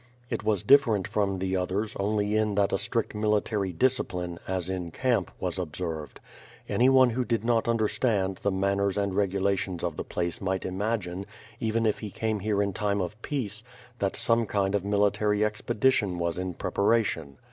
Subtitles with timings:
[0.31, 4.89] It was different from tiie others only in that a strict military discipline, as in
[4.89, 6.19] camp, was observed.
[6.67, 11.27] Anyone who did not understand the manners and regulations of the place might imagine,
[11.59, 13.63] even if he came here in time of peace,
[13.99, 17.37] that some kind of military expedition was in preparation.